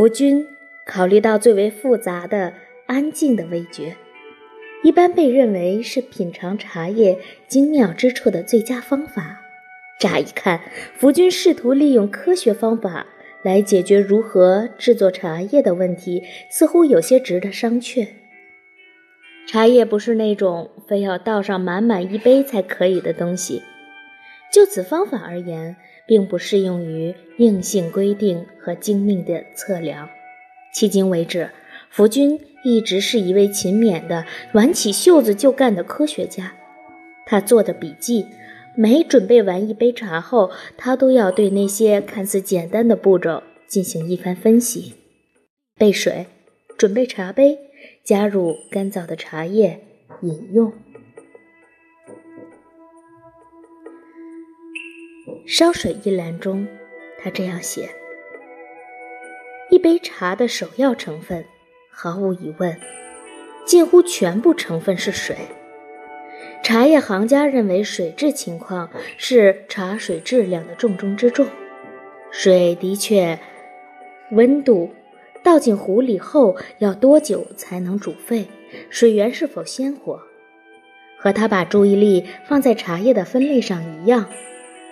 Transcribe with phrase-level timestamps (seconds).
[0.00, 0.46] 福君
[0.86, 2.54] 考虑到最为复杂的
[2.86, 3.94] 安静的味觉，
[4.82, 9.42] 一般被认为是品尝茶叶精妙之处的最佳方法。
[10.00, 10.62] 乍一看，
[10.94, 13.08] 福君试图利用科学方法
[13.42, 18.08] 来解决如何制作茶叶的问题，似乎有些值得商榷。
[19.46, 23.62] 茶叶不是那种非要倒上满满一杯才可以的东西，
[24.52, 30.08] 就此方法而言，并不适用于硬性规定和精密的测量。
[30.74, 31.50] 迄今为止，
[31.90, 36.54] 福君一直是一位勤勉的、挽起袖子就干的科学家。
[37.26, 38.26] 他做的笔记，
[38.76, 44.94] 每准备完一杯茶后，他都要对那些看似简单的步骤进行一番分析：
[45.76, 46.26] 备水，
[46.76, 47.58] 准备茶杯。
[48.04, 49.80] 加入干燥的茶叶，
[50.22, 50.72] 饮用。
[55.46, 56.66] 烧水一栏中，
[57.18, 57.90] 他这样写：
[59.70, 61.44] 一杯茶的首要成分，
[61.90, 62.76] 毫无疑问，
[63.66, 65.36] 近乎全部成分是水。
[66.62, 71.46] 茶叶行家认为，水质情况是茶水质量的重中之重。
[72.30, 73.38] 水的确，
[74.32, 74.90] 温度。
[75.42, 78.46] 倒进壶里后要多久才能煮沸？
[78.90, 80.20] 水源是否鲜活？
[81.18, 84.28] 和他把注意力放在茶叶的分类上一样，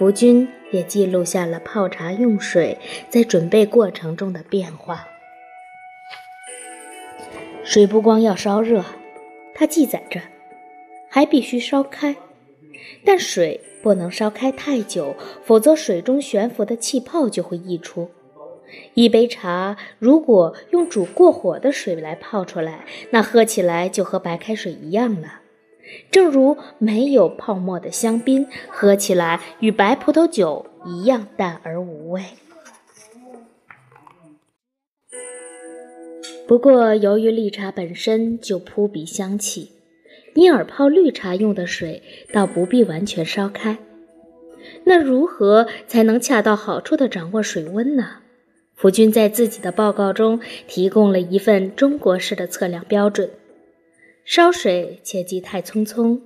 [0.00, 2.78] 福君也记录下了泡茶用水
[3.10, 5.06] 在准备过程中的变化。
[7.62, 8.82] 水不光要烧热，
[9.54, 10.22] 他记载着，
[11.10, 12.16] 还必须烧开，
[13.04, 18.10] 但水不能烧开太久，否则水中悬浮的气泡就会溢出。
[18.94, 25.39] 一杯茶如果用煮过火的水来泡出来，那喝起来就和白开水一样了。
[26.10, 32.22] 正如没有泡沫的香槟，喝起来与白葡萄酒一样淡而无味。
[36.46, 39.70] 不过，由于绿茶本身就扑鼻香气，
[40.34, 42.02] 因而泡绿茶用的水
[42.32, 43.78] 倒不必完全烧开。
[44.84, 48.16] 那如何才能恰到好处地掌握水温呢？
[48.74, 53.30] 福君在自己的报告中提供了一份中国式的测量标准：
[54.24, 56.20] 烧水切忌太匆匆。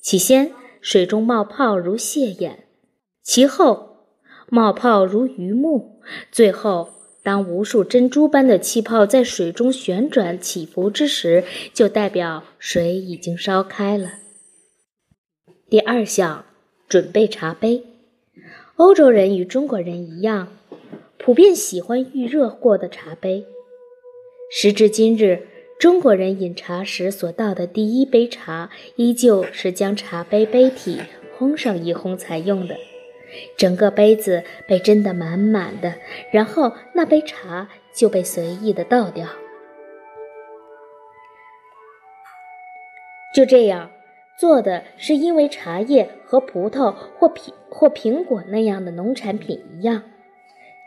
[0.00, 2.64] 起先，水中冒泡如蟹眼；
[3.22, 4.06] 其后，
[4.48, 6.00] 冒泡如鱼目；
[6.32, 6.90] 最后，
[7.22, 11.44] 当无数珍珠般的气泡在水中旋转起伏之时，
[11.74, 14.12] 就代表水已经烧开了。
[15.68, 16.44] 第二项，
[16.88, 17.84] 准备茶杯。
[18.76, 20.48] 欧洲人与中国人一样。
[21.20, 23.44] 普遍喜欢预热过的茶杯。
[24.50, 25.46] 时至今日，
[25.78, 31.00] 中国人饮茶时所倒的第一杯茶，依旧是将茶杯杯体
[31.38, 32.76] 烘上一烘才用的。
[33.56, 35.94] 整个杯子被斟得满满的，
[36.32, 39.28] 然后那杯茶就被随意的倒掉。
[43.32, 43.92] 就这样
[44.36, 50.02] 做的是因为茶叶和葡萄或苹或苹果那样的农产品一样。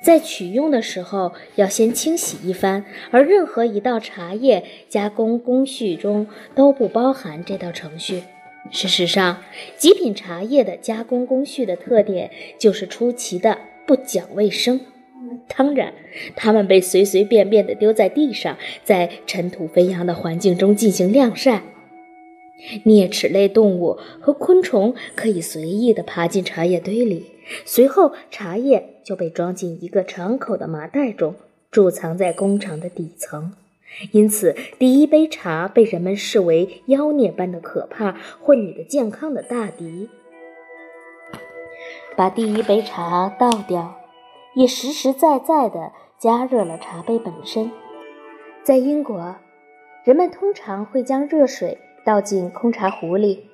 [0.01, 8.23] 在取用的时候要先清洗一番，而任何一道茶叶加工工序中都不包含这道程序。
[8.71, 9.43] 事实上，
[9.77, 14.81] 极品茶叶的加工工序的特点就是出奇的不讲卫生。
[15.47, 15.93] 当然，
[16.35, 21.63] 它们被随随便便地丢在地上，在尘土飞扬的环境中进行晾晒。
[22.85, 27.25] 啮齿类动物和昆虫可以随意地爬进茶叶堆里。
[27.65, 31.35] 随后，茶叶就被装进一个敞口的麻袋中，
[31.71, 33.53] 贮藏在工厂的底层。
[34.11, 40.09] 因此，第一杯茶被人们视为妖孽般的可怕，或你的健康的大敌。
[42.15, 43.99] 把第一杯茶倒掉，
[44.55, 47.71] 也实实在在地加热了茶杯本身。
[48.63, 49.35] 在英国，
[50.03, 53.47] 人们通常会将热水倒进空茶壶里，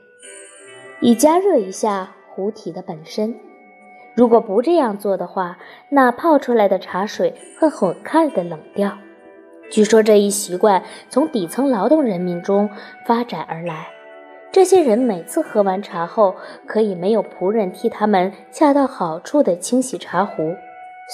[1.02, 3.36] 以加热一下壶体的本身。
[4.18, 5.60] 如果不这样做的话，
[5.90, 8.98] 那泡出来的茶水会很快的冷掉。
[9.70, 12.68] 据说这一习惯从底层劳动人民中
[13.06, 13.90] 发展而来。
[14.52, 16.36] 这些人每次喝完茶后，
[16.66, 20.56] 可以没有仆人替他们恰到好处地清洗茶壶。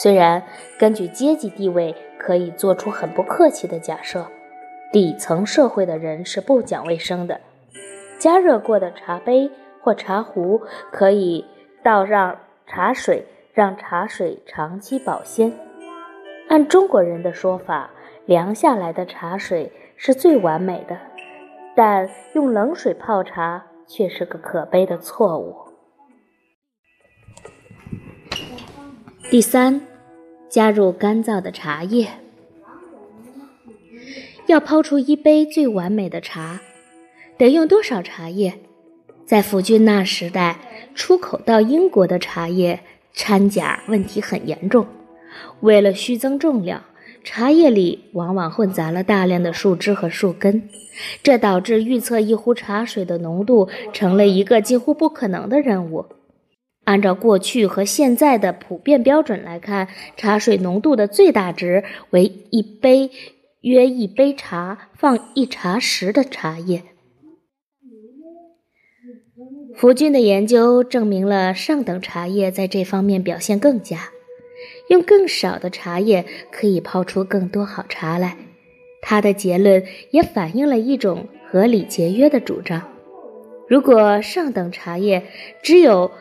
[0.01, 0.41] 虽然
[0.79, 4.27] 根据阶级地位可以做出很不客气的假设，
[4.94, 7.41] 底层社会的人是不讲卫生的。
[8.17, 9.51] 加热过的茶杯
[9.81, 11.44] 或茶壶可以
[11.83, 12.38] 倒让。
[12.68, 15.54] 茶水让茶水长期保鲜。
[16.50, 17.92] 按中国人的说法，
[18.25, 20.98] 凉下来的茶水是最完美的，
[21.75, 25.56] 但用冷水泡茶却是个可悲的错误。
[29.30, 29.81] 第三，
[30.50, 32.07] 加入干燥的茶叶。
[34.45, 36.59] 要泡出一杯最完美的茶，
[37.38, 38.59] 得用多少茶叶？
[39.25, 40.59] 在福军那时代，
[40.93, 42.81] 出口到英国的茶叶
[43.13, 44.85] 掺假问题很严重。
[45.61, 46.83] 为了虚增重量，
[47.23, 50.69] 茶叶里往往混杂了大量的树枝和树根，
[51.23, 56.05] 这导致预测一壶茶水的浓度成了一个几乎不可能的任务。
[56.83, 59.87] 按照过去和现在的普遍标准来看，
[60.17, 63.09] 茶水浓度的最大值为一杯
[63.61, 66.83] 约一杯茶放一茶匙的茶叶。
[69.75, 74.09] 福军的研究证明了上等茶叶在这方面表现更佳，
[74.87, 78.37] 用更少的茶叶可以泡出更多好茶来。
[79.01, 82.81] 他的结论也反映了一种合理节约的主张：
[83.67, 85.23] 如果上等茶叶
[85.61, 86.11] 只有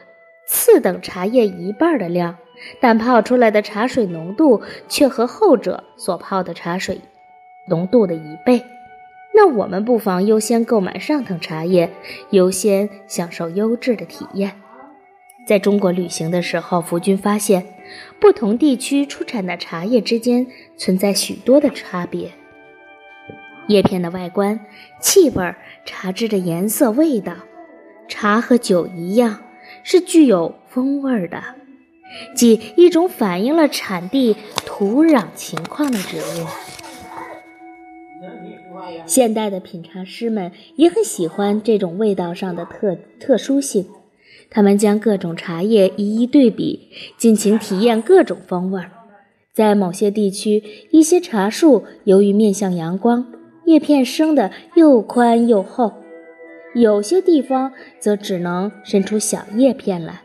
[0.46, 2.38] 次等茶叶一半的量，
[2.80, 7.00] 但泡出来的茶水浓度却和后者所泡的茶水
[7.68, 8.64] 浓度的一倍，
[9.34, 11.92] 那我们不妨优先购买上等茶叶，
[12.30, 14.60] 优先享受优质的体验。
[15.46, 17.66] 在中国旅行的时候，福军发现
[18.20, 20.46] 不同地区出产的茶叶之间
[20.76, 22.30] 存在许多的差别：
[23.68, 24.60] 叶片的外观、
[25.00, 25.54] 气味、
[25.84, 27.34] 茶汁的颜色、味道。
[28.08, 29.38] 茶和酒一样。
[29.84, 31.42] 是具有风味的，
[32.36, 36.46] 即一种反映了产地土壤情况的植物。
[39.06, 43.86] 现代的品茶师们也很喜欢这种味道上的特特殊性，
[44.50, 48.90] 他们将各种茶叶一一对比，尽情体验各种风味儿。
[49.52, 53.26] 在某些地区，一些茶树由于面向阳光，
[53.66, 55.92] 叶片生得又宽又厚。
[56.74, 60.22] 有些地方则只能伸出小叶片来。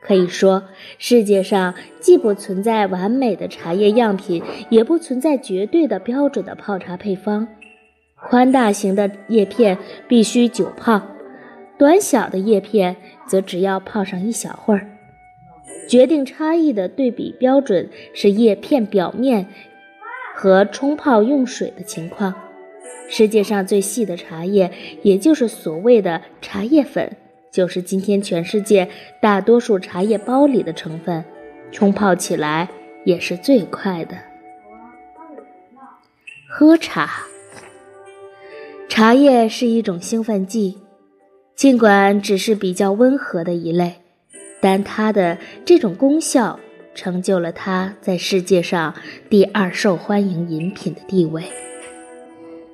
[0.00, 0.64] 可以说，
[0.98, 7.46] 世界上既不存在完美的茶叶样品，也不存在绝对的标准的泡茶配方。
[8.20, 11.00] 宽大型的叶片必须久泡，
[11.78, 14.88] 短小的叶片则只要泡上一小会儿。
[15.88, 19.46] 决定差异的对比标准是叶片表面
[20.34, 22.34] 和冲泡用水的情况。
[23.08, 24.70] 世界上最细的茶叶，
[25.02, 27.16] 也就是所谓的茶叶粉，
[27.50, 28.88] 就是今天全世界
[29.22, 31.24] 大多数茶叶包里的成分，
[31.72, 32.68] 冲泡起来
[33.04, 34.18] 也是最快的。
[36.46, 37.08] 喝茶，
[38.88, 40.78] 茶叶是一种兴奋剂，
[41.54, 43.96] 尽管只是比较温和的一类，
[44.60, 46.58] 但它的这种功效
[46.94, 48.94] 成就了它在世界上
[49.30, 51.44] 第二受欢迎饮品的地位。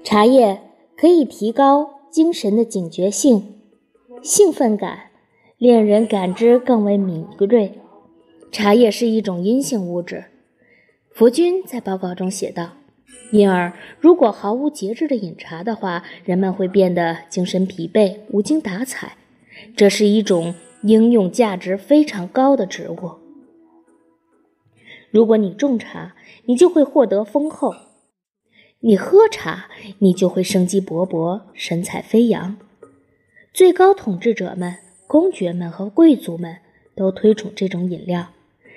[0.02, 0.60] 茶叶
[0.96, 3.56] 可以提高精神的警觉性、
[4.22, 5.10] 兴奋感，
[5.58, 7.80] 令人感知更为敏锐。
[8.50, 10.24] 茶叶是一种阴性物质，
[11.12, 12.70] 福军在报告中写道。
[13.34, 19.16] 因而，如果毫无节制地饮茶的话，人们会变得精神疲惫、无精打采。
[19.76, 23.14] 这是一种应用价值非常高的植物。
[25.10, 26.14] 如果你种茶，
[26.44, 27.74] 你就会获得丰厚。
[28.78, 32.56] 你喝茶，你就会生机勃勃、神采飞扬。
[33.52, 34.76] 最高统治者们、
[35.08, 36.58] 公爵们和贵族们
[36.94, 38.28] 都推崇这种饮料。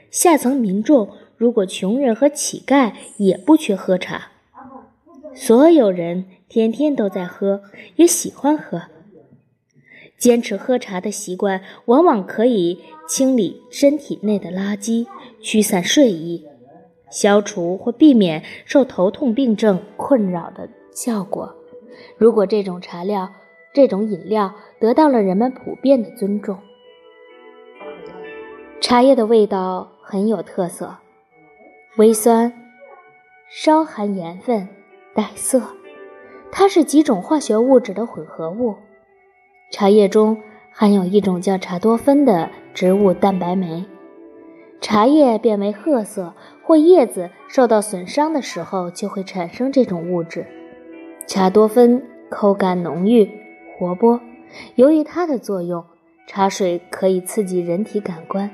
[0.10, 4.32] 下层民众，如果穷人和乞丐也不缺喝茶。
[5.40, 7.62] 所有人天天都在喝，
[7.96, 8.82] 也喜欢喝。
[10.18, 15.06] 坚持喝茶的习惯，往往可以清理身体内的垃圾，
[15.40, 16.44] 驱散睡意。
[17.12, 21.56] 消除或避免受头痛病症困扰的效果。
[22.18, 23.32] 如果这种茶料、
[23.74, 26.58] 这种饮料得到了人们普遍的尊重，
[28.82, 30.98] 茶叶的味道很有特色，
[31.98, 32.52] 微酸，
[33.48, 34.68] 稍含盐分，
[35.18, 35.64] 带色。
[36.52, 38.76] 它是几种化学物质的混合物。
[39.72, 40.38] 茶叶中
[40.72, 43.84] 含有一种叫茶多酚的植物蛋白酶。
[44.80, 50.46] 茶叶变为褐色，或叶子受到损伤的时候，就会产生这种物质。
[51.26, 53.28] 茶多酚口感浓郁、
[53.76, 54.22] 活泼。
[54.76, 55.84] 由于它的作用，
[56.28, 58.52] 茶水可以刺激人体感官，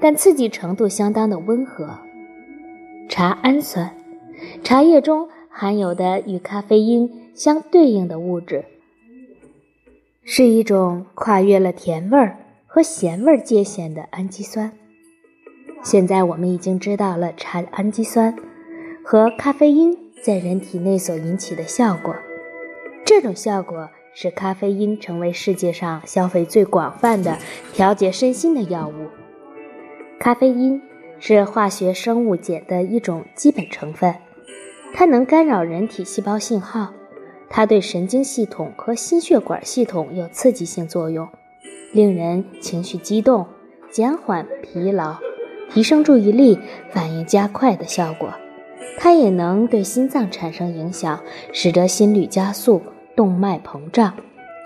[0.00, 1.98] 但刺激程度相当的温和。
[3.08, 3.96] 茶氨酸，
[4.62, 8.64] 茶叶中含有的与咖啡因相对应的物质，
[10.24, 14.72] 是一种跨越了甜味儿和咸味儿界限的氨基酸。
[15.84, 18.36] 现在我们已经知道了茶氨基酸
[19.04, 22.16] 和咖啡因在人体内所引起的效果。
[23.06, 27.38] 这种效果使咖啡因成为世界上消费最广泛的
[27.72, 29.06] 调节身心的药物。
[30.18, 30.82] 咖啡因
[31.20, 34.16] 是化学生物碱的一种基本成分，
[34.96, 36.92] 它能干扰人体细胞信号，
[37.50, 41.28] 它对神经系统和心血管系统有刺激性作用，
[41.92, 43.44] 令人情绪激动，
[43.90, 45.16] 减缓疲劳，
[45.68, 46.60] 提升注意力，
[46.92, 48.32] 反应加快的效果。
[48.96, 51.18] 它也能对心脏产生影响，
[51.52, 52.80] 使得心率加速、
[53.16, 54.14] 动脉膨胀，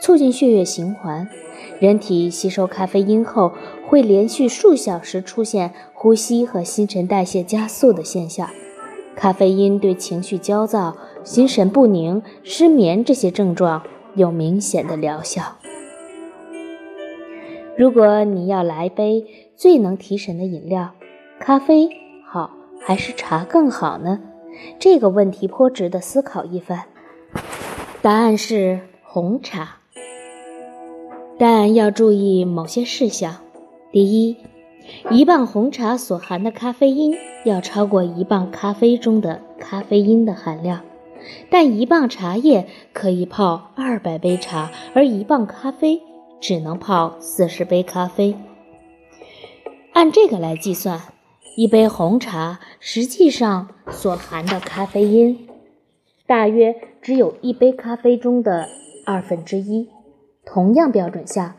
[0.03, 1.27] 促进血液循环。
[1.81, 3.55] 人体吸收咖啡因后，
[3.87, 8.51] 会连续数小时出现呼吸和新陈代谢加速的现象。
[9.19, 13.83] 咖啡因对情绪焦躁、心神不宁、失眠这些症状
[14.15, 15.43] 有明显的疗效。
[17.77, 20.93] 如果你要来杯最能提神的饮料，
[21.41, 21.89] 咖啡
[22.25, 22.53] 好。
[22.81, 24.21] 还是茶更好呢？
[24.79, 26.85] 这个问题颇值得思考一番。
[28.01, 29.79] 答案是红茶，
[31.39, 33.37] 但要注意某些事项。
[33.91, 34.37] 第一，
[35.11, 37.15] 一磅红茶所含的咖啡因
[37.45, 40.83] 要超过一磅咖啡中的咖啡因的含量，
[41.51, 46.01] 但一磅茶叶可以泡二百杯茶，而一磅咖啡
[46.41, 48.37] 只能泡四十杯咖啡。
[49.93, 51.01] 按这个来计算。
[51.57, 55.49] 一杯红茶实际上所含的咖啡因，
[56.25, 58.69] 大约只有一杯咖啡中的
[59.05, 59.89] 二分之一。
[60.47, 61.57] 同样标准下，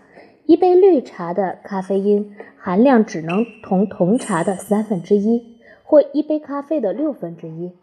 [0.50, 7.78] 一杯绿茶的咖啡因含量只能同同茶的三分之一，或一杯咖啡的六分之一。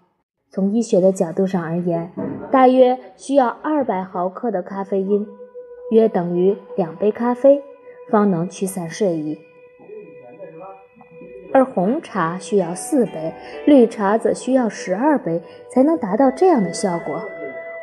[0.50, 2.10] 从医学的角度上而言，
[2.50, 5.24] 大约需要二百毫克的咖啡因，
[5.92, 7.62] 约等于两杯咖啡，
[8.10, 9.38] 方能驱散睡意。
[11.52, 13.32] 而红茶需要四杯，
[13.64, 17.22] 绿茶则需要十二杯才能达到这样的效果。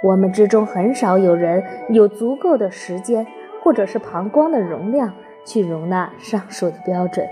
[0.03, 3.25] 我们之中很少有人有足够的时间，
[3.63, 5.13] 或者是膀胱的容量
[5.45, 7.25] 去容纳上述的标准。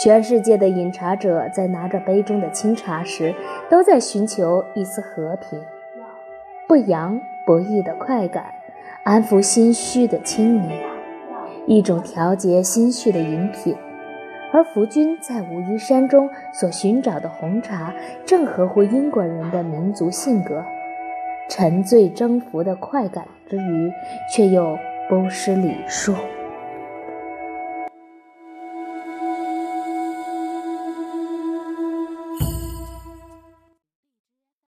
[0.00, 3.34] 全世界的饮茶者在拿着杯中的清茶时，
[3.68, 5.60] 都在寻求一丝和平、
[6.66, 8.46] 不扬不抑的快感，
[9.04, 10.70] 安抚心虚的清明，
[11.66, 13.76] 一种调节心绪的饮品。
[14.52, 17.94] 而福君在武夷山中所寻找的红茶，
[18.26, 20.64] 正合乎英国人的民族性格，
[21.48, 23.92] 沉醉征服的快感之余，
[24.34, 24.78] 却又
[25.12, 26.16] 不失礼数。